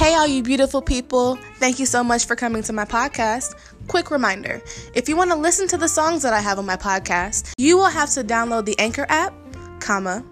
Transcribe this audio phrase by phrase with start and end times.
[0.00, 1.36] Hey, all you beautiful people.
[1.56, 3.54] Thank you so much for coming to my podcast.
[3.86, 4.62] Quick reminder
[4.94, 7.76] if you want to listen to the songs that I have on my podcast, you
[7.76, 9.34] will have to download the Anchor app,
[9.78, 10.24] comma,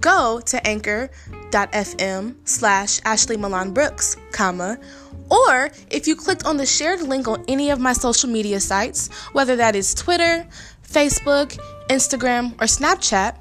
[0.00, 4.78] go to anchor.fm slash Ashley Milan Brooks, comma,
[5.28, 9.12] or if you clicked on the shared link on any of my social media sites,
[9.32, 10.46] whether that is Twitter,
[10.88, 11.58] Facebook,
[11.88, 13.34] Instagram, or Snapchat,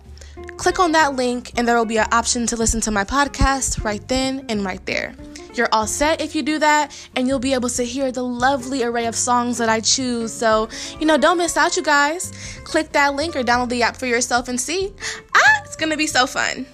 [0.58, 3.84] click on that link and there will be an option to listen to my podcast
[3.84, 5.14] right then and right there.
[5.58, 8.84] You're all set if you do that, and you'll be able to hear the lovely
[8.84, 10.32] array of songs that I choose.
[10.32, 12.32] So, you know, don't miss out, you guys.
[12.64, 14.94] Click that link or download the app for yourself and see.
[15.36, 16.68] Ah, it's gonna be so fun.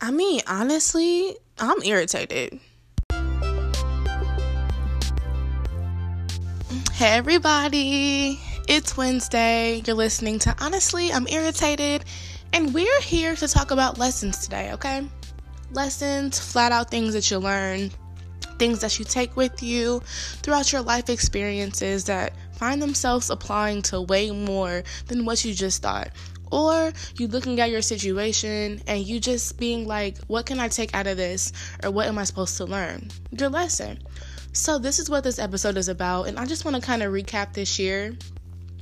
[0.00, 2.60] I mean, honestly, I'm irritated.
[6.92, 8.40] Hey, everybody.
[8.66, 9.82] It's Wednesday.
[9.86, 12.04] You're listening to Honestly, I'm Irritated.
[12.54, 15.04] And we're here to talk about lessons today, okay?
[15.72, 17.90] Lessons, flat out things that you learn,
[18.60, 20.00] things that you take with you
[20.40, 25.82] throughout your life experiences that find themselves applying to way more than what you just
[25.82, 26.10] thought.
[26.52, 30.94] Or you looking at your situation and you just being like, what can I take
[30.94, 31.52] out of this?
[31.82, 33.08] Or what am I supposed to learn?
[33.36, 33.98] Your lesson.
[34.52, 36.28] So, this is what this episode is about.
[36.28, 38.14] And I just want to kind of recap this year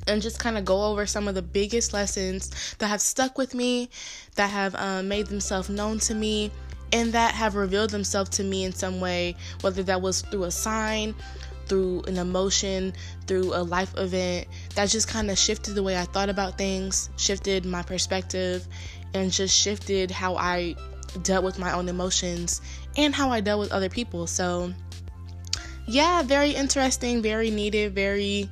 [0.07, 3.55] and just kind of go over some of the biggest lessons that have stuck with
[3.55, 3.91] me,
[4.37, 6.51] that have um, made themselves known to me,
[6.93, 10.51] and that have revealed themselves to me in some way, whether that was through a
[10.51, 11.15] sign,
[11.67, 12.93] through an emotion,
[13.27, 17.09] through a life event, that just kind of shifted the way I thought about things,
[17.17, 18.67] shifted my perspective,
[19.15, 20.75] and just shifted how I
[21.23, 22.61] dealt with my own emotions
[22.97, 24.27] and how I dealt with other people.
[24.27, 24.73] So,
[25.87, 28.49] yeah, very interesting, very needed, very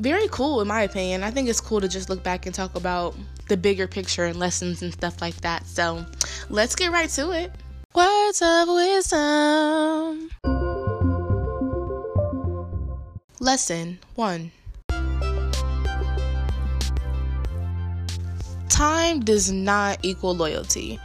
[0.00, 1.22] very cool in my opinion.
[1.22, 3.14] I think it's cool to just look back and talk about
[3.48, 5.66] the bigger picture and lessons and stuff like that.
[5.66, 6.04] So
[6.48, 7.52] let's get right to it.
[7.94, 10.30] Words of wisdom.
[13.40, 14.52] Lesson 1
[18.68, 20.98] Time does not equal loyalty.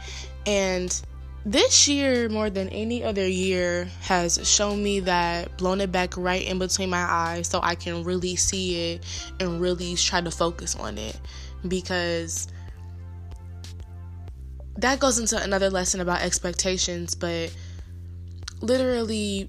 [0.46, 0.98] And
[1.46, 6.44] this year more than any other year has shown me that blown it back right
[6.44, 9.04] in between my eyes so I can really see it
[9.38, 11.16] and really try to focus on it.
[11.68, 12.48] Because
[14.78, 17.54] that goes into another lesson about expectations but
[18.60, 19.48] literally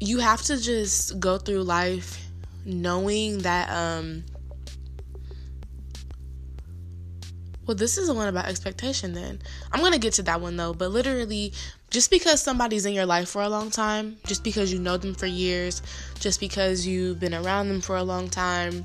[0.00, 2.26] you have to just go through life
[2.66, 4.22] knowing that um
[7.70, 9.38] Well, this is the one about expectation then.
[9.70, 11.52] I'm going to get to that one though, but literally,
[11.88, 15.14] just because somebody's in your life for a long time, just because you know them
[15.14, 15.80] for years,
[16.18, 18.84] just because you've been around them for a long time,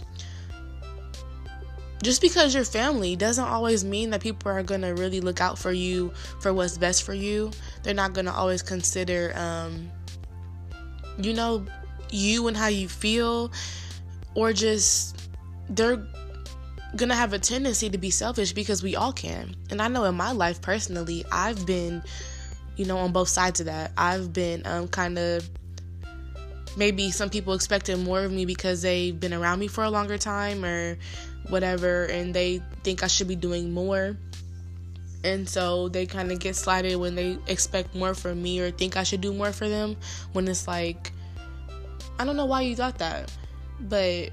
[2.03, 5.57] just because you're family doesn't always mean that people are going to really look out
[5.57, 7.49] for you for what's best for you.
[7.81, 9.89] They're not going to always consider, um,
[11.17, 11.65] you know,
[12.11, 13.51] you and how you feel,
[14.35, 15.27] or just
[15.71, 16.05] they're
[16.95, 19.55] gonna have a tendency to be selfish because we all can.
[19.69, 22.03] And I know in my life personally, I've been,
[22.77, 23.91] you know, on both sides of that.
[23.97, 25.49] I've been um, kind of
[26.77, 30.17] maybe some people expected more of me because they've been around me for a longer
[30.17, 30.97] time or
[31.49, 34.17] whatever, and they think I should be doing more.
[35.23, 38.95] And so they kind of get slighted when they expect more from me or think
[38.95, 39.97] I should do more for them
[40.33, 41.11] when it's like,
[42.19, 43.31] I don't know why you thought that.
[43.79, 44.29] But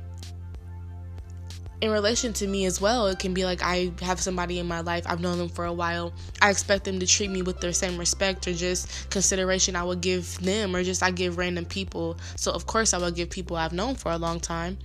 [1.83, 4.81] in relation to me as well, it can be like I have somebody in my
[4.81, 6.13] life, I've known them for a while.
[6.41, 10.01] I expect them to treat me with their same respect or just consideration I would
[10.01, 12.17] give them, or just I give random people.
[12.37, 14.79] So, of course, I would give people I've known for a long time.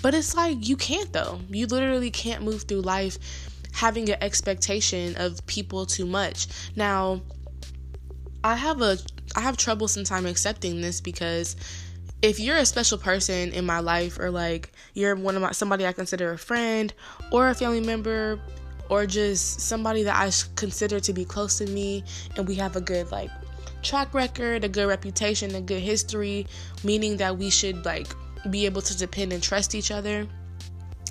[0.00, 1.40] But it's like you can't, though.
[1.50, 3.18] You literally can't move through life
[3.72, 6.46] having an expectation of people too much.
[6.74, 7.20] Now,
[8.42, 8.96] I have a
[9.36, 11.56] I have trouble sometimes accepting this because
[12.24, 15.86] if you're a special person in my life or like you're one of my somebody
[15.86, 16.92] I consider a friend
[17.30, 18.40] or a family member
[18.88, 22.02] or just somebody that I consider to be close to me
[22.36, 23.30] and we have a good like
[23.82, 26.46] track record, a good reputation, a good history,
[26.82, 28.06] meaning that we should like
[28.48, 30.26] be able to depend and trust each other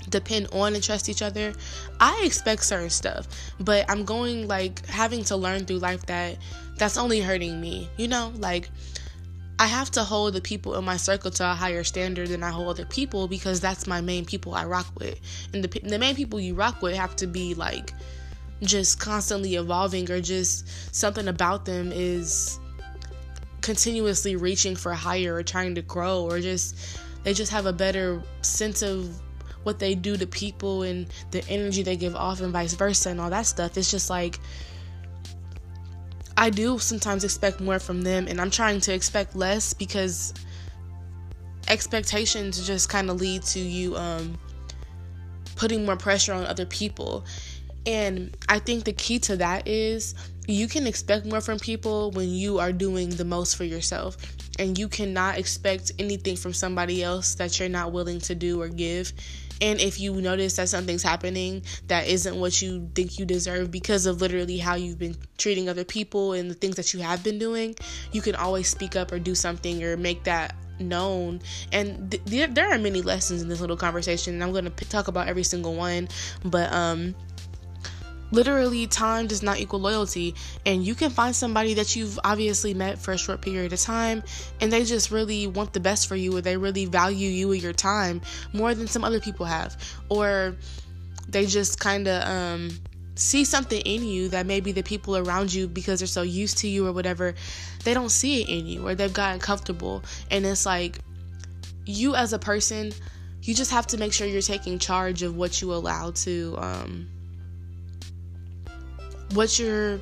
[0.10, 1.54] depend on and trust each other
[2.02, 3.26] i expect certain stuff.
[3.60, 6.40] But i'm going like having to learn through life that
[6.78, 8.34] that's only hurting me you know?
[8.36, 8.70] Like
[9.60, 12.50] I have to hold the people in my circle to a higher standard than I
[12.50, 15.20] hold other people because that's my main people I rock with.
[15.54, 17.94] And the, the main people you rock with have to be like
[18.62, 22.60] just constantly evolving or just something about them is
[23.62, 28.22] continuously reaching for higher or trying to grow or just they just have a better
[28.42, 29.10] sense of
[29.64, 33.22] what they do to people and the energy they give off and vice versa and
[33.22, 33.78] all that stuff.
[33.78, 34.40] It's just like
[36.36, 40.34] I do sometimes expect more from them and I'm trying to expect less because
[41.68, 44.38] expectations just kind of lead to you um,
[45.56, 47.26] putting more pressure on other people.
[47.86, 50.16] And I think the key to that is
[50.48, 54.18] you can expect more from people when you are doing the most for yourself.
[54.60, 58.68] And you cannot expect anything from somebody else that you're not willing to do or
[58.68, 59.12] give.
[59.62, 64.06] And if you notice that something's happening that isn't what you think you deserve because
[64.06, 67.40] of literally how you've been treating other people and the things that you have been
[67.40, 67.76] doing,
[68.12, 71.42] you can always speak up or do something or make that known.
[71.72, 74.86] And th- there are many lessons in this little conversation and i'm going to p-
[74.86, 76.08] talk about every single one.
[76.44, 77.16] But um
[78.34, 80.34] literally time does not equal loyalty.
[80.66, 84.24] And you can find somebody that you've obviously met for a short period of time
[84.60, 87.56] and they just really want the best for you or they really value you or
[87.56, 88.22] your time
[88.52, 89.78] more than some other people have.
[90.10, 90.56] Or
[91.30, 92.70] they just kind of um
[93.16, 96.68] see something in you that maybe the people around you because they're so used to
[96.68, 97.36] you or whatever
[97.84, 100.04] they don't see it in you or they've gotten comfortable.
[100.32, 100.98] And it's like
[101.86, 102.92] you as a person
[103.44, 107.08] you just have to make sure you're taking charge of what you allow to um
[109.34, 110.00] what your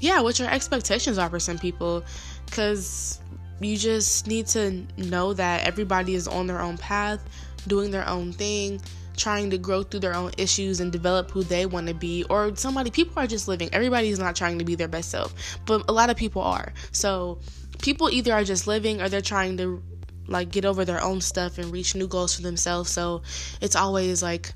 [0.00, 2.04] yeah what your expectations are for some people
[2.46, 3.20] because
[3.60, 7.20] you just need to know that everybody is on their own path
[7.66, 8.80] doing their own thing
[9.16, 12.54] trying to grow through their own issues and develop who they want to be or
[12.56, 13.68] somebody people are just living.
[13.72, 15.34] Everybody's not trying to be their best self
[15.66, 16.72] but a lot of people are.
[16.90, 17.38] So
[17.80, 19.82] people either are just living or they're trying to
[20.26, 22.90] like get over their own stuff and reach new goals for themselves.
[22.90, 23.22] So
[23.60, 24.52] it's always like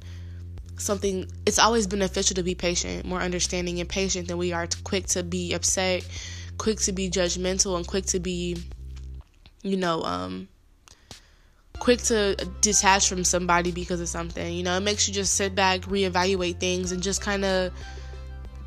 [0.79, 5.07] something it's always beneficial to be patient more understanding and patient than we are quick
[5.07, 6.07] to be upset
[6.59, 8.57] quick to be judgmental and quick to be
[9.63, 10.49] you know um
[11.79, 14.53] quick to detach from somebody because of something.
[14.53, 17.73] You know, it makes you just sit back, reevaluate things, and just kind of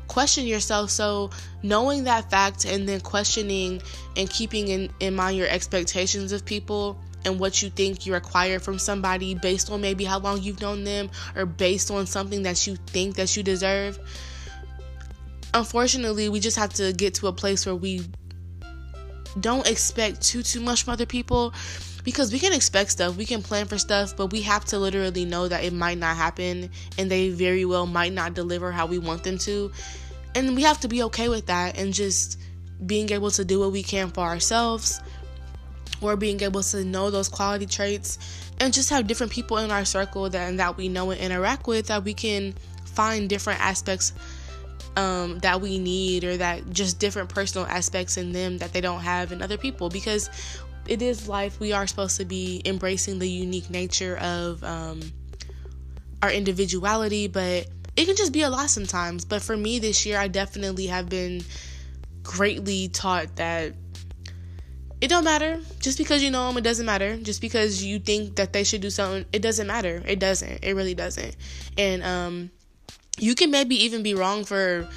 [0.08, 0.90] question yourself.
[0.90, 1.30] So,
[1.62, 3.82] knowing that fact and then questioning
[4.16, 8.58] and keeping in, in mind your expectations of people and what you think you require
[8.58, 12.66] from somebody based on maybe how long you've known them or based on something that
[12.66, 13.98] you think that you deserve.
[15.52, 18.02] Unfortunately, we just have to get to a place where we
[19.40, 21.54] don't expect too too much from other people
[22.04, 25.24] because we can expect stuff, we can plan for stuff, but we have to literally
[25.24, 28.98] know that it might not happen and they very well might not deliver how we
[28.98, 29.70] want them to.
[30.34, 32.38] And we have to be okay with that and just
[32.86, 35.00] being able to do what we can for ourselves
[36.00, 38.18] or being able to know those quality traits
[38.58, 41.86] and just have different people in our circle that that we know and interact with
[41.88, 42.54] that we can
[42.84, 44.12] find different aspects
[44.96, 49.00] um, that we need or that just different personal aspects in them that they don't
[49.00, 50.28] have in other people because
[50.86, 51.60] it is life.
[51.60, 55.00] We are supposed to be embracing the unique nature of um,
[56.22, 59.24] our individuality, but it can just be a lot sometimes.
[59.24, 61.42] But for me this year, I definitely have been
[62.22, 63.74] greatly taught that
[65.00, 65.60] it don't matter.
[65.78, 67.16] Just because you know them it doesn't matter.
[67.16, 70.02] Just because you think that they should do something it doesn't matter.
[70.06, 70.62] It doesn't.
[70.62, 71.36] It really doesn't.
[71.78, 72.50] And um
[73.18, 74.88] you can maybe even be wrong for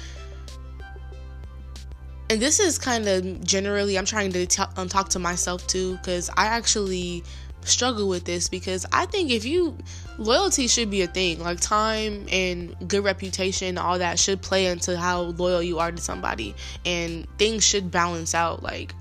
[2.30, 5.96] and this is kind of generally i'm trying to t- um, talk to myself too
[5.96, 7.22] because i actually
[7.60, 9.76] struggle with this because i think if you
[10.18, 11.40] loyalty should be a thing.
[11.40, 16.00] Like time and good reputation all that should play into how loyal you are to
[16.00, 16.54] somebody.
[16.84, 18.94] And things should balance out like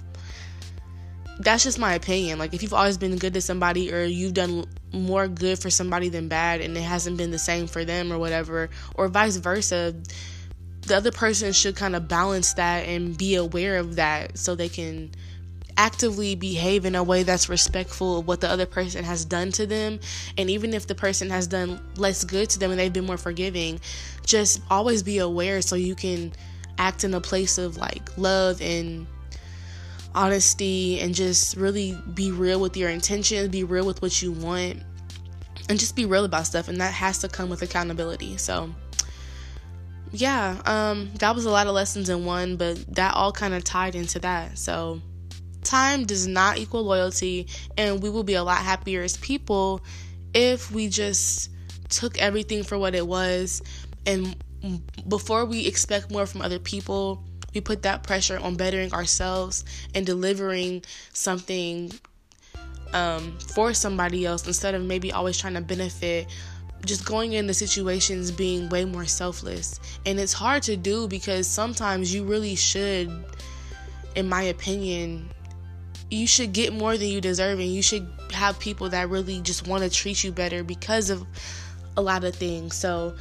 [1.40, 4.66] that's just my opinion like if you've always been good to somebody or you've done
[4.92, 8.20] more good for somebody than bad and it hasn't been the same for them or
[8.20, 9.96] whatever or vice versa
[10.82, 14.70] the other person should kind of balance that and be aware of that so they
[14.70, 15.10] can
[15.78, 19.66] actively behave in a way that's respectful of what the other person has done to
[19.66, 20.00] them.
[20.38, 23.18] And even if the person has done less good to them and they've been more
[23.18, 23.80] forgiving,
[24.26, 26.34] just always be aware so you can
[26.78, 29.08] act in a place of like love and
[30.16, 34.82] honesty and just really be real with your intentions, be real with what you want,
[35.70, 36.68] and just be real about stuff.
[36.68, 38.38] And that has to come with accountability.
[38.38, 38.74] So,
[40.12, 43.64] yeah, um, that was a lot of lessons in one, but that all kind of
[43.64, 44.58] tied into that.
[44.58, 45.02] So,
[45.64, 49.82] time does not equal loyalty, and we will be a lot happier as people
[50.34, 51.50] if we just
[51.90, 53.62] took everything for what it was.
[54.06, 54.36] And
[55.08, 60.06] before we expect more from other people, we put that pressure on bettering ourselves and
[60.06, 60.84] delivering
[61.14, 61.92] something
[62.94, 66.28] um, for somebody else instead of maybe always trying to benefit
[66.86, 69.80] just going into situations being way more selfless.
[70.06, 73.10] And it's hard to do because sometimes you really should,
[74.16, 75.30] in my opinion,
[76.12, 79.68] you should get more than you deserve and you should have people that really just
[79.68, 81.26] want to treat you better because of
[81.96, 82.76] a lot of things.
[82.76, 83.16] So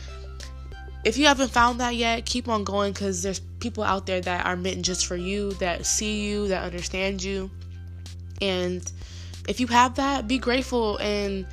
[1.05, 4.47] if you haven't found that yet, keep on going cuz there's people out there that
[4.47, 7.51] are meant just for you, that see you, that understand you.
[8.41, 8.91] And
[9.49, 11.47] if you have that, be grateful and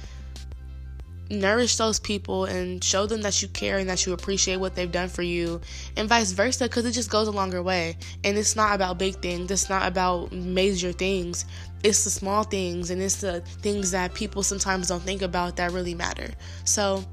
[1.30, 4.92] nourish those people and show them that you care and that you appreciate what they've
[4.92, 5.62] done for you
[5.96, 7.98] and vice versa because it just goes a longer way.
[8.24, 9.52] And it's not about big things.
[9.52, 11.46] It's not about major things.
[11.84, 15.72] It's the small things and it's the things that people sometimes don't think about that
[15.72, 16.30] really matter.
[16.64, 17.04] So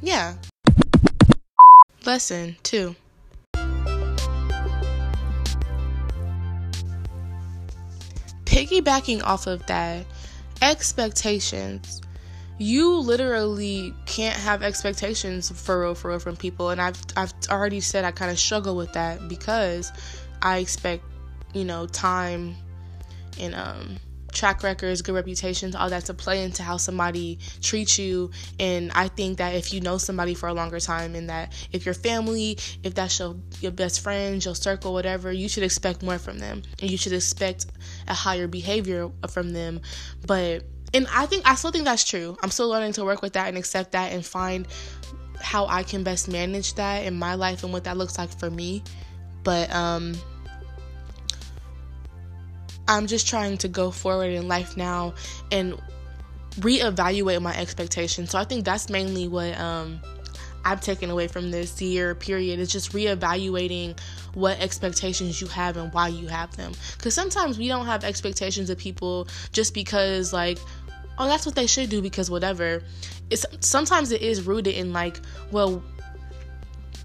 [0.00, 0.34] yeah
[2.08, 2.96] lesson two
[8.46, 10.06] piggybacking off of that
[10.62, 12.00] expectations.
[12.56, 17.80] You literally can't have expectations for real for real from people and I've I've already
[17.80, 19.92] said I kind of struggle with that because
[20.40, 21.04] I expect
[21.52, 22.56] you know time
[23.38, 23.98] and um
[24.32, 28.30] track records, good reputations, all that to play into how somebody treats you.
[28.58, 31.84] And I think that if you know somebody for a longer time, and that if
[31.84, 36.18] your family, if that's your your best friends, your circle, whatever, you should expect more
[36.18, 37.66] from them, and you should expect
[38.06, 39.80] a higher behavior from them.
[40.26, 42.36] But and I think I still think that's true.
[42.42, 44.66] I'm still learning to work with that and accept that and find
[45.40, 48.50] how I can best manage that in my life and what that looks like for
[48.50, 48.82] me.
[49.44, 50.16] But um
[52.88, 55.14] I'm just trying to go forward in life now
[55.52, 55.80] and
[56.56, 58.30] reevaluate my expectations.
[58.30, 60.00] So I think that's mainly what um
[60.64, 63.98] I've taken away from this year period is just reevaluating
[64.34, 66.72] what expectations you have and why you have them.
[66.96, 70.58] Because sometimes we don't have expectations of people just because, like,
[71.18, 72.82] oh, that's what they should do because whatever.
[73.30, 75.82] It's sometimes it is rooted in like, well,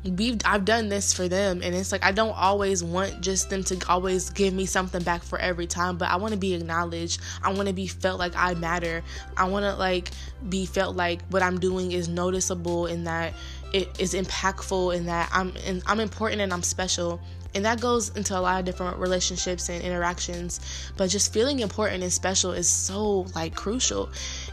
[0.04, 3.64] we've I've done this for them and it's like I don't always want just them
[3.66, 7.22] to always give me something back for every time but I want to be acknowledged.
[7.42, 9.02] I want to be felt like I matter.
[9.38, 10.12] I want to like
[10.50, 13.34] be felt like what I'm doing is noticeable and that
[13.72, 17.22] it is impactful and that I'm and I'm important and I'm special.
[17.56, 20.60] And that goes into a lot of different relationships and interactions
[20.98, 24.10] but just feeling important and special is so like crucial.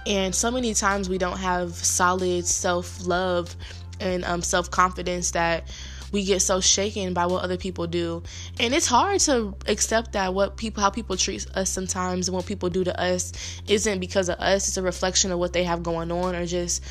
[0.06, 3.56] And so many times we don't have solid self-love
[4.00, 5.68] and um, self-confidence that
[6.12, 8.22] we get so shaken by what other people do
[8.58, 12.46] and it's hard to accept that what people how people treat us sometimes and what
[12.46, 13.32] people do to us
[13.68, 16.82] isn't because of us it's a reflection of what they have going on or just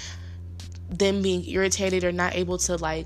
[0.89, 3.05] them being irritated or not able to like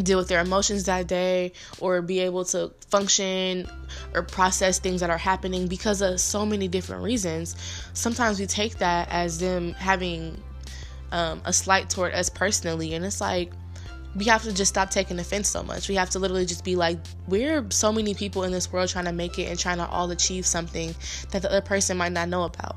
[0.00, 3.68] deal with their emotions that day or be able to function
[4.14, 7.56] or process things that are happening because of so many different reasons.
[7.92, 10.42] Sometimes we take that as them having
[11.12, 13.52] um, a slight toward us personally, and it's like
[14.14, 15.88] we have to just stop taking offense so much.
[15.88, 19.06] We have to literally just be like, we're so many people in this world trying
[19.06, 20.94] to make it and trying to all achieve something
[21.30, 22.76] that the other person might not know about.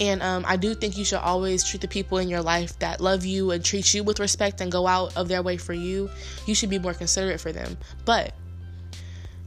[0.00, 3.00] And um, I do think you should always treat the people in your life that
[3.00, 6.08] love you and treat you with respect and go out of their way for you.
[6.46, 7.76] You should be more considerate for them.
[8.04, 8.32] But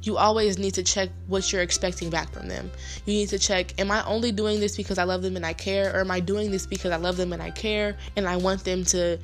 [0.03, 2.72] you always need to check what you're expecting back from them.
[3.05, 5.53] You need to check, am I only doing this because I love them and I
[5.53, 5.96] care?
[5.96, 8.63] Or am I doing this because I love them and I care and I want
[8.63, 9.20] them to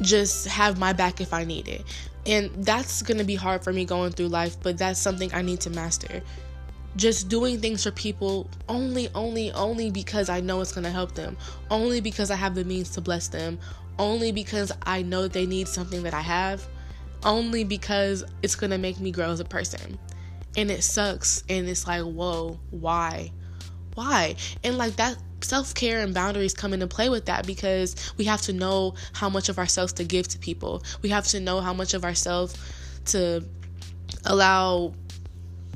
[0.00, 1.84] just have my back if I need it?
[2.26, 5.60] And that's gonna be hard for me going through life, but that's something I need
[5.60, 6.22] to master
[6.96, 11.36] just doing things for people only, only, only because I know it's to help them,
[11.70, 13.58] only because I have the means to bless them,
[13.98, 16.66] only because I know they need something that I have,
[17.24, 19.98] only because it's going to make me grow as a person.
[20.56, 21.44] And it sucks.
[21.48, 23.32] And it's like, whoa, why?
[23.94, 24.36] Why?
[24.64, 28.42] And like that self care and boundaries come into play with that because we have
[28.42, 30.82] to know how much of ourselves to give to people.
[31.02, 32.56] We have to know how much of ourselves
[33.06, 33.44] to
[34.24, 34.92] allow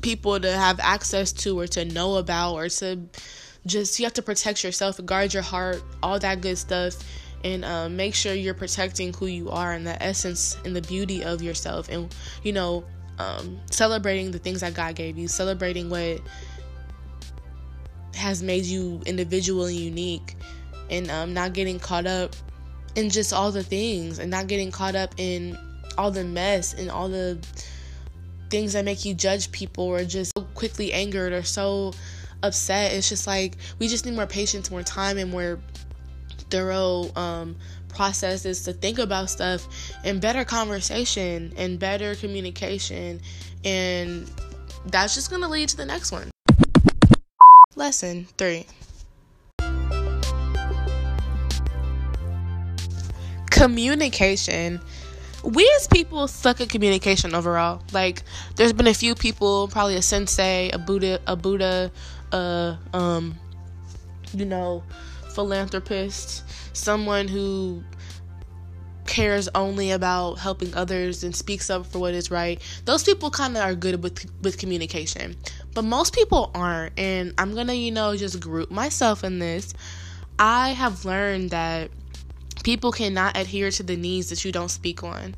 [0.01, 2.99] people to have access to or to know about or to
[3.65, 6.95] just you have to protect yourself guard your heart all that good stuff
[7.45, 11.23] and um, make sure you're protecting who you are and the essence and the beauty
[11.23, 12.83] of yourself and you know
[13.19, 16.19] um, celebrating the things that god gave you celebrating what
[18.15, 20.35] has made you individual and unique
[20.89, 22.35] and um, not getting caught up
[22.95, 25.57] in just all the things and not getting caught up in
[25.97, 27.37] all the mess and all the
[28.49, 31.93] things that make you judge people or just so quickly angered or so
[32.43, 32.93] upset.
[32.93, 35.59] It's just like we just need more patience, more time, and more
[36.49, 37.55] thorough um,
[37.87, 39.67] processes to think about stuff
[40.03, 43.21] and better conversation and better communication.
[43.63, 44.29] And
[44.87, 46.29] that's just going to lead to the next one.
[47.75, 48.65] Lesson three
[53.51, 54.79] communication
[55.45, 57.83] we as people suck at communication overall.
[57.91, 58.23] Like,
[58.55, 61.91] there's been a few people, probably a sensei, a Buddha, a Buddha,
[62.31, 63.35] uh, um,
[64.33, 64.83] you know,
[65.35, 66.43] philanthropist,
[66.75, 67.83] someone who
[69.05, 72.61] cares only about helping others and speaks up for what is right.
[72.85, 75.35] Those people kind of are good with with communication.
[75.73, 79.73] But most people aren't, and I'm going to, you know, just group myself in this.
[80.39, 81.91] I have learned that
[82.63, 85.35] people cannot adhere to the needs that you don't speak on.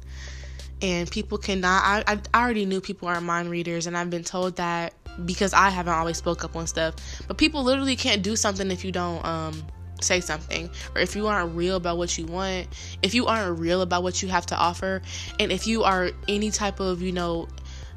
[0.81, 4.57] And people cannot I, I already knew people aren't mind readers and I've been told
[4.57, 4.93] that
[5.25, 6.95] because I haven't always spoke up on stuff.
[7.27, 9.65] But people literally can't do something if you don't um
[10.01, 12.67] say something or if you aren't real about what you want
[13.01, 15.01] if you aren't real about what you have to offer
[15.39, 17.47] and if you are any type of you know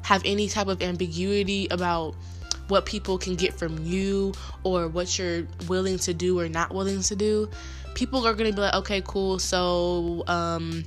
[0.03, 2.15] have any type of ambiguity about
[2.67, 7.01] what people can get from you or what you're willing to do or not willing
[7.01, 7.49] to do
[7.93, 10.83] people are going to be like okay cool so um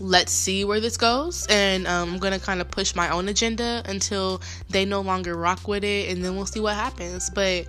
[0.00, 3.82] let's see where this goes and um, i'm gonna kind of push my own agenda
[3.86, 7.30] until they no longer rock with it and then we'll see what happens.
[7.30, 7.66] But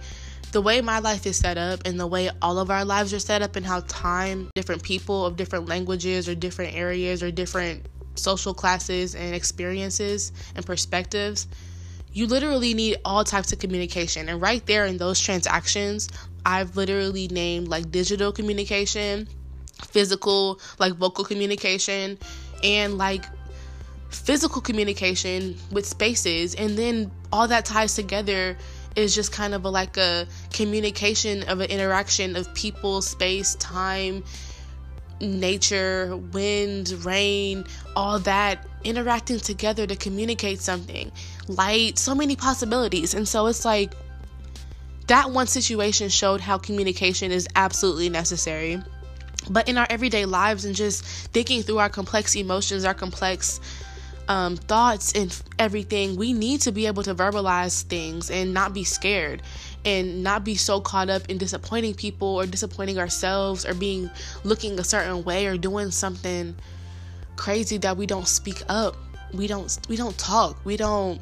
[0.51, 3.19] the way my life is set up and the way all of our lives are
[3.19, 7.85] set up and how time different people of different languages or different areas or different
[8.15, 11.47] social classes and experiences and perspectives
[12.11, 14.29] you literally need all types of communication.
[14.29, 16.09] And right there in those transactions
[16.45, 19.27] i've literally named like digital communication
[19.83, 22.17] physical like vocal communication
[22.63, 23.25] and like
[24.09, 26.55] physical communication with spaces.
[26.55, 28.57] And then all that ties together
[28.95, 34.23] is just kind of a, like a communication of an interaction of people, space, time,
[35.21, 37.65] nature, wind, rain,
[37.95, 41.11] all that interacting together to communicate something.
[41.47, 43.13] Light, so many possibilities.
[43.13, 43.93] And so it's like
[45.07, 48.81] that one situation showed how communication is absolutely necessary.
[49.49, 53.59] But in our everyday lives and just thinking through our complex emotions, our complex
[54.29, 58.83] um, thoughts and everything, we need to be able to verbalize things and not be
[58.83, 59.41] scared
[59.83, 64.09] and not be so caught up in disappointing people or disappointing ourselves or being
[64.43, 66.55] looking a certain way or doing something
[67.35, 68.95] crazy that we don't speak up.
[69.33, 70.63] We don't we don't talk.
[70.63, 71.19] We don't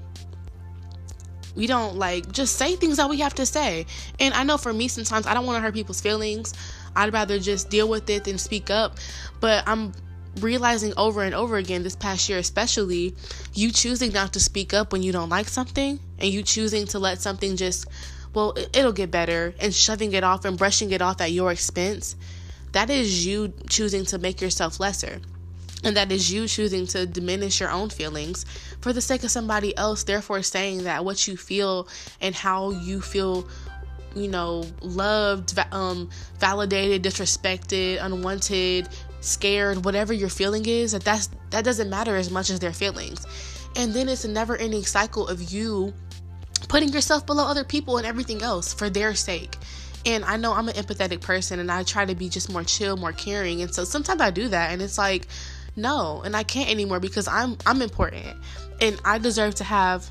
[1.56, 3.86] we don't like just say things that we have to say.
[4.20, 6.54] And I know for me sometimes I don't want to hurt people's feelings.
[6.94, 8.98] I'd rather just deal with it than speak up.
[9.40, 9.94] But I'm
[10.40, 13.16] realizing over and over again this past year, especially,
[13.54, 17.00] you choosing not to speak up when you don't like something and you choosing to
[17.00, 17.86] let something just,
[18.34, 22.16] well, it'll get better and shoving it off and brushing it off at your expense,
[22.72, 25.20] that is you choosing to make yourself lesser.
[25.84, 28.46] And that is you choosing to diminish your own feelings
[28.82, 31.88] for the sake of somebody else, therefore saying that what you feel
[32.20, 33.48] and how you feel
[34.16, 38.88] you know loved um validated disrespected unwanted
[39.28, 43.26] scared, whatever your feeling is, that that's that doesn't matter as much as their feelings.
[43.76, 45.94] And then it's a never-ending cycle of you
[46.68, 49.58] putting yourself below other people and everything else for their sake.
[50.06, 52.98] And I know I'm an empathetic person and I try to be just more chill,
[52.98, 53.62] more caring.
[53.62, 55.28] And so sometimes I do that and it's like
[55.76, 58.36] no, and I can't anymore because I'm I'm important
[58.82, 60.10] and I deserve to have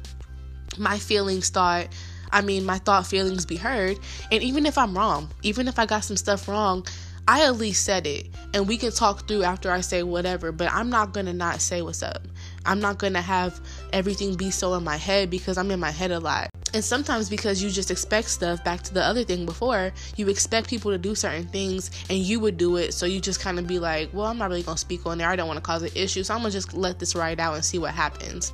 [0.79, 1.89] my feelings thought
[2.31, 3.99] I mean, my thought feelings be heard.
[4.31, 6.87] And even if I'm wrong, even if I got some stuff wrong,
[7.29, 10.73] I at least said it and we can talk through after I say whatever, but
[10.73, 12.23] I'm not gonna not say what's up.
[12.65, 13.61] I'm not gonna have
[13.93, 16.51] everything be so in my head because I'm in my head a lot.
[16.73, 20.69] And sometimes because you just expect stuff, back to the other thing before, you expect
[20.69, 22.95] people to do certain things and you would do it.
[22.95, 25.29] So you just kind of be like, well, I'm not really gonna speak on there.
[25.29, 26.23] I don't wanna cause an issue.
[26.23, 28.53] So I'm gonna just let this ride out and see what happens.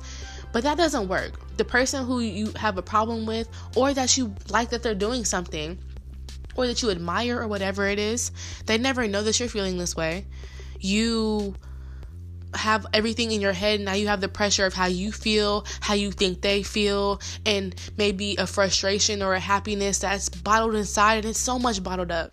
[0.51, 1.33] But that doesn't work.
[1.57, 5.25] The person who you have a problem with or that you like that they're doing
[5.25, 5.77] something,
[6.55, 8.31] or that you admire or whatever it is,
[8.65, 10.25] they never know that you're feeling this way.
[10.79, 11.55] You
[12.55, 15.95] have everything in your head now you have the pressure of how you feel how
[15.95, 21.25] you think they feel and maybe a frustration or a happiness that's bottled inside and
[21.25, 22.31] it's so much bottled up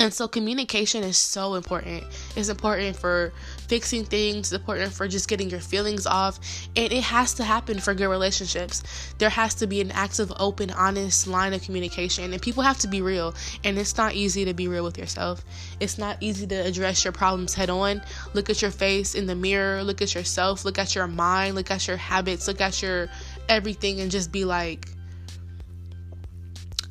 [0.00, 2.04] and so communication is so important.
[2.34, 3.34] It's important for
[3.70, 6.40] fixing things, it's important for just getting your feelings off,
[6.74, 8.82] and it has to happen for good relationships.
[9.18, 12.88] There has to be an active, open, honest line of communication, and people have to
[12.88, 13.32] be real.
[13.62, 15.44] And it's not easy to be real with yourself.
[15.78, 18.02] It's not easy to address your problems head on.
[18.34, 21.70] Look at your face in the mirror, look at yourself, look at your mind, look
[21.70, 23.08] at your habits, look at your
[23.48, 24.88] everything, and just be like,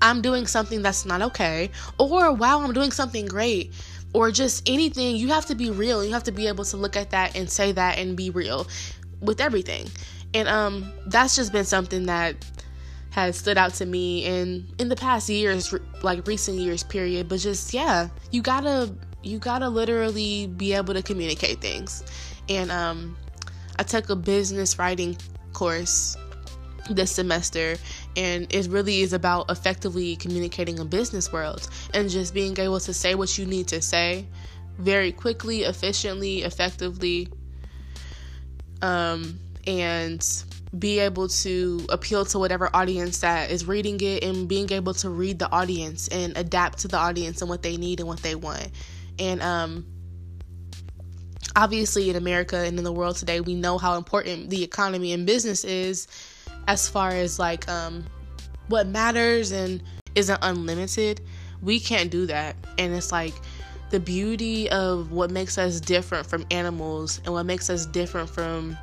[0.01, 3.73] I'm doing something that's not okay, or wow, I'm doing something great,
[4.13, 5.15] or just anything.
[5.15, 6.03] You have to be real.
[6.03, 8.67] You have to be able to look at that and say that and be real
[9.21, 9.89] with everything.
[10.33, 12.35] And um that's just been something that
[13.11, 17.39] has stood out to me in in the past years like recent years period but
[17.39, 18.93] just yeah you gotta
[19.23, 22.03] you gotta literally be able to communicate things
[22.49, 23.15] And um,
[23.77, 25.15] I took a business writing
[25.53, 26.17] course
[26.89, 27.77] this semester
[28.15, 32.93] and it really is about effectively communicating in business world and just being able to
[32.93, 34.25] say what you need to say
[34.77, 37.27] very quickly efficiently effectively
[38.81, 40.43] um, and
[40.77, 45.09] be able to appeal to whatever audience that is reading it and being able to
[45.09, 48.35] read the audience and adapt to the audience and what they need and what they
[48.35, 48.69] want.
[49.17, 49.85] And um
[51.55, 55.25] obviously in America and in the world today, we know how important the economy and
[55.25, 56.07] business is
[56.67, 58.05] as far as like um
[58.67, 59.81] what matters and
[60.15, 61.21] isn't unlimited.
[61.61, 62.55] We can't do that.
[62.77, 63.33] And it's like
[63.89, 68.77] the beauty of what makes us different from animals and what makes us different from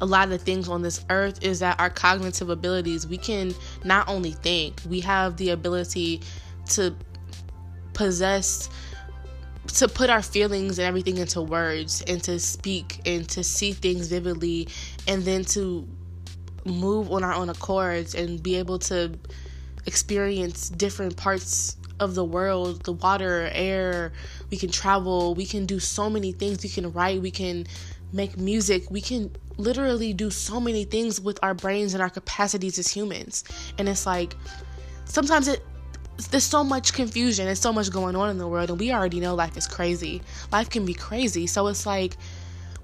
[0.00, 4.08] a lot of things on this earth is that our cognitive abilities, we can not
[4.08, 6.22] only think, we have the ability
[6.70, 6.94] to
[7.92, 8.70] possess
[9.66, 14.08] to put our feelings and everything into words and to speak and to see things
[14.08, 14.66] vividly
[15.06, 15.86] and then to
[16.64, 19.12] move on our own accords and be able to
[19.86, 24.12] experience different parts of the world the water air
[24.50, 27.66] we can travel we can do so many things we can write we can
[28.12, 32.78] make music we can literally do so many things with our brains and our capacities
[32.78, 33.44] as humans.
[33.78, 34.34] And it's like
[35.04, 35.64] sometimes it
[36.30, 39.20] there's so much confusion and so much going on in the world and we already
[39.20, 40.20] know life is crazy.
[40.52, 41.46] Life can be crazy.
[41.46, 42.16] So it's like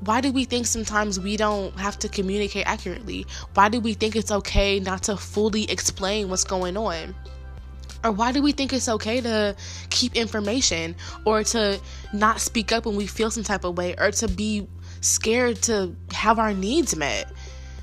[0.01, 3.27] why do we think sometimes we don't have to communicate accurately?
[3.55, 7.15] Why do we think it's okay not to fully explain what's going on?
[8.05, 9.57] Or why do we think it's okay to
[9.91, 11.81] keep information or to
[12.13, 14.69] not speak up when we feel some type of way or to be
[15.01, 17.31] scared to have our needs met.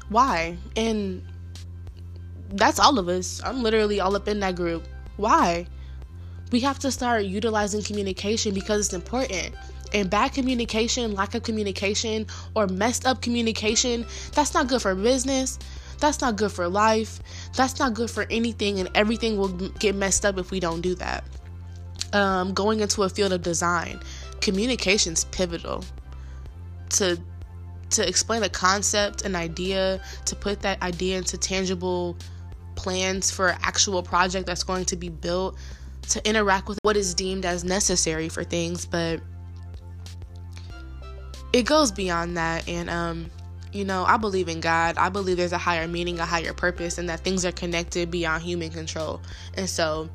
[0.10, 0.58] Why?
[0.76, 1.24] And
[2.50, 3.42] that's all of us.
[3.44, 4.88] I'm literally all up in that group.
[5.18, 5.68] Why?
[6.52, 9.56] We have to start utilizing communication because it's important.
[9.94, 12.26] And bad communication, lack of communication,
[12.56, 15.60] or messed up communication, that's not good for business.
[16.00, 17.22] That's not good for life.
[17.56, 20.96] That's not good for anything, and everything will get messed up if we don't do
[20.96, 21.24] that.
[22.12, 24.00] Um, going into a field of design,
[24.42, 25.84] communication's pivotal
[26.90, 27.18] to
[27.92, 32.18] to explain a concept, an idea, to put that idea into tangible
[32.76, 35.56] plans for actual project that's going to be built,
[36.10, 39.22] to interact with what is deemed as necessary for things, but
[41.54, 43.30] it goes beyond that and um
[43.72, 45.00] you know, I believe in God.
[45.00, 48.44] I believe there's a higher meaning, a higher purpose, and that things are connected beyond
[48.44, 49.20] human control.
[49.56, 50.10] And so,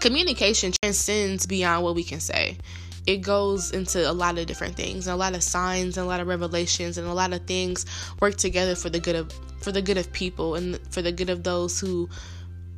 [0.00, 2.58] communication transcends beyond what we can say
[3.06, 6.08] it goes into a lot of different things and a lot of signs and a
[6.08, 7.86] lot of revelations and a lot of things
[8.20, 11.30] work together for the good of for the good of people and for the good
[11.30, 12.08] of those who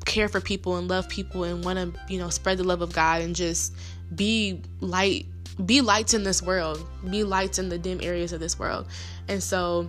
[0.05, 2.93] care for people and love people and want to you know spread the love of
[2.93, 3.75] God and just
[4.15, 5.27] be light
[5.67, 8.87] be lights in this world be lights in the dim areas of this world
[9.29, 9.89] and so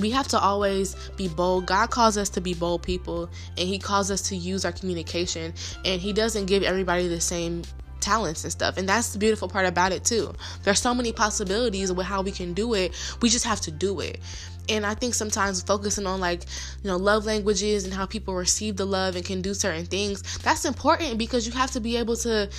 [0.00, 1.66] we have to always be bold.
[1.66, 5.54] God calls us to be bold people, and He calls us to use our communication.
[5.84, 7.62] And He doesn't give everybody the same
[8.00, 8.76] talents and stuff.
[8.76, 10.34] And that's the beautiful part about it too.
[10.62, 12.92] There's so many possibilities with how we can do it.
[13.22, 14.20] We just have to do it.
[14.68, 16.44] And I think sometimes focusing on like,
[16.82, 20.38] you know, love languages and how people receive the love and can do certain things,
[20.38, 22.50] that's important because you have to be able to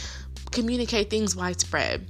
[0.52, 2.08] communicate things widespread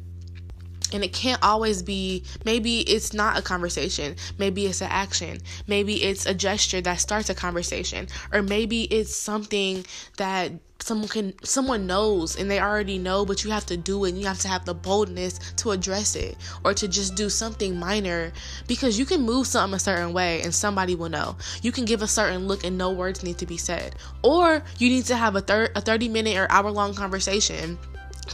[0.93, 6.03] and it can't always be maybe it's not a conversation maybe it's an action maybe
[6.03, 9.85] it's a gesture that starts a conversation or maybe it's something
[10.17, 14.09] that someone can someone knows and they already know but you have to do it
[14.09, 17.77] and you have to have the boldness to address it or to just do something
[17.77, 18.31] minor
[18.67, 21.35] because you can move something a certain way and somebody will know.
[21.61, 23.95] You can give a certain look and no words need to be said.
[24.23, 27.77] Or you need to have a, thir- a 30 minute or hour long conversation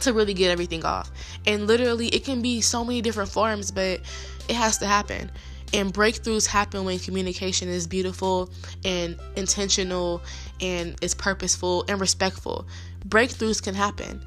[0.00, 1.10] to really get everything off
[1.46, 4.00] and literally it can be so many different forms but
[4.48, 5.30] it has to happen
[5.72, 8.50] and breakthroughs happen when communication is beautiful
[8.84, 10.22] and intentional
[10.60, 12.66] and is purposeful and respectful.
[13.08, 14.22] Breakthroughs can happen.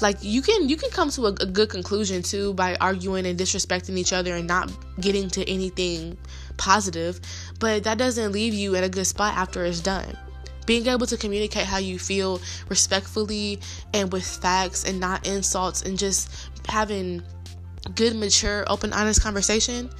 [0.00, 3.38] Like you can you can come to a, a good conclusion too by arguing and
[3.38, 6.16] disrespecting each other and not getting to anything
[6.56, 7.20] positive,
[7.60, 10.16] but that doesn't leave you in a good spot after it's done
[10.66, 13.60] being able to communicate how you feel respectfully
[13.94, 17.22] and with facts and not insults and just having
[17.94, 19.90] good mature open honest conversation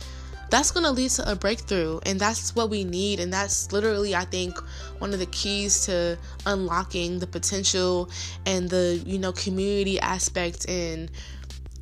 [0.53, 1.99] that's going to lead to a breakthrough.
[2.05, 3.21] And that's what we need.
[3.21, 4.59] And that's literally i think
[4.99, 8.11] one of the keys to unlocking the potential
[8.45, 11.11] and the you know community aspect and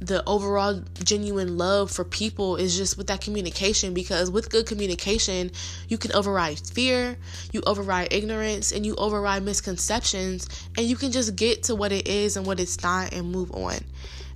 [0.01, 5.51] the overall genuine love for people is just with that communication because with good communication
[5.89, 7.19] you can override fear
[7.53, 12.09] you override ignorance and you override misconceptions and you can just get to what it
[12.09, 13.79] is and what it's not and move on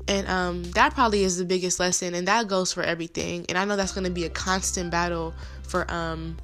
[0.06, 3.46] And um, that probably is the biggest lesson, and that goes for everything.
[3.48, 6.36] And I know that's going to be a constant battle for um,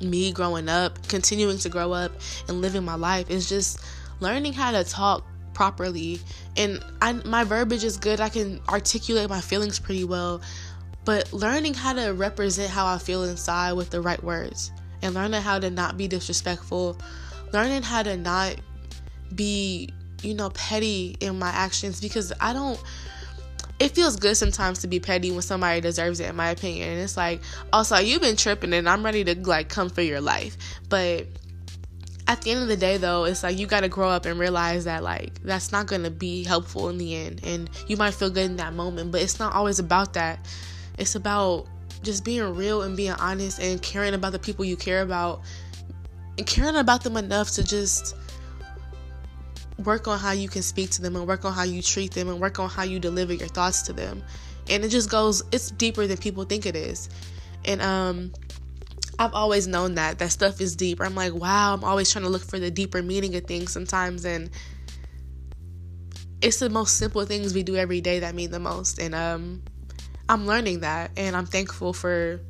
[0.00, 2.12] me growing up, continuing to grow up,
[2.46, 3.30] and living my life.
[3.30, 3.80] Is just
[4.20, 5.24] learning how to talk
[5.58, 6.20] properly.
[6.56, 8.20] And I, my verbiage is good.
[8.20, 10.40] I can articulate my feelings pretty well.
[11.04, 14.70] But learning how to represent how I feel inside with the right words,
[15.02, 16.96] and learning how to not be disrespectful,
[17.52, 18.54] learning how to not
[19.34, 19.92] be
[20.22, 22.80] you know, petty in my actions because I don't
[23.80, 27.00] it feels good sometimes to be petty when somebody deserves it in my opinion and
[27.00, 27.40] it's like
[27.72, 30.56] oh, also you've been tripping and i'm ready to like come for your life
[30.88, 31.28] but
[32.28, 34.38] at the end of the day though it's like you got to grow up and
[34.38, 38.14] realize that like that's not going to be helpful in the end and you might
[38.14, 40.38] feel good in that moment but it's not always about that
[40.98, 41.66] it's about
[42.02, 45.40] just being real and being honest and caring about the people you care about
[46.36, 48.14] and caring about them enough to just
[49.84, 52.28] work on how you can speak to them and work on how you treat them
[52.28, 54.22] and work on how you deliver your thoughts to them.
[54.68, 57.08] And it just goes it's deeper than people think it is.
[57.64, 58.32] And um
[59.18, 61.00] I've always known that that stuff is deep.
[61.00, 64.24] I'm like, wow, I'm always trying to look for the deeper meaning of things sometimes
[64.24, 64.50] and
[66.40, 68.98] it's the most simple things we do every day that mean the most.
[69.00, 69.62] And um
[70.28, 72.40] I'm learning that and I'm thankful for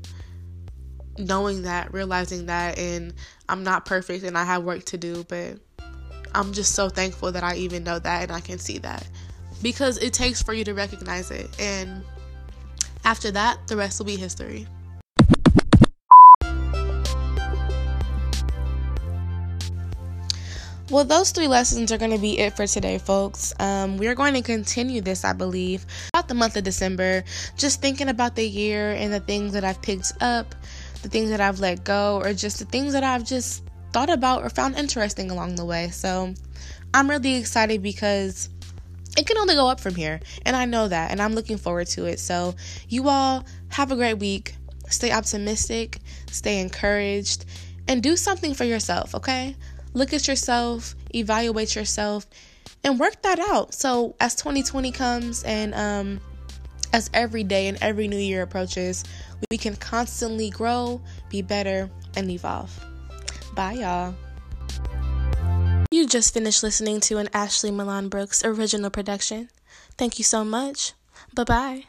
[1.17, 3.15] knowing that, realizing that and
[3.49, 5.59] I'm not perfect and I have work to do, but
[6.35, 9.07] I'm just so thankful that I even know that and I can see that
[9.63, 11.49] because it takes for you to recognize it.
[11.59, 12.05] And
[13.05, 14.67] after that, the rest will be history.
[20.91, 23.53] Well, those three lessons are going to be it for today, folks.
[23.61, 27.25] Um, we are going to continue this, I believe, about the month of December,
[27.59, 30.55] just thinking about the year and the things that I've picked up,
[31.03, 34.43] the things that I've let go, or just the things that I've just thought about
[34.43, 35.91] or found interesting along the way.
[35.91, 36.33] So
[36.95, 38.49] I'm really excited because
[39.19, 40.21] it can only go up from here.
[40.47, 41.11] And I know that.
[41.11, 42.19] And I'm looking forward to it.
[42.19, 42.55] So
[42.89, 44.55] you all have a great week.
[44.89, 45.99] Stay optimistic,
[46.31, 47.45] stay encouraged,
[47.89, 49.55] and do something for yourself, okay?
[49.95, 52.27] Look at yourself, evaluate yourself,
[52.85, 53.75] and work that out.
[53.75, 56.21] So as 2020 comes and um
[56.93, 59.05] as every day and every new year approaches,
[59.51, 62.73] we can constantly grow, be better, and evolve.
[63.55, 64.15] Bye, y'all.
[65.91, 69.49] You just finished listening to an Ashley Milan Brooks original production.
[69.97, 70.93] Thank you so much.
[71.35, 71.85] Bye bye.